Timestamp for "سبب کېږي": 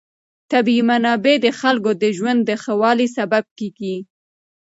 3.17-3.95